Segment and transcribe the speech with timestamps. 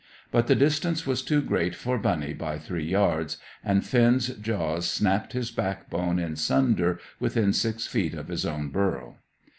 [0.31, 5.33] But the distance was too great for bunny by three yards, and Finn's jaws snapped
[5.33, 9.19] his backbone in sunder within six feet of his own burrow.